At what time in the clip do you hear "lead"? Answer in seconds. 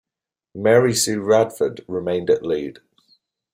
2.43-2.79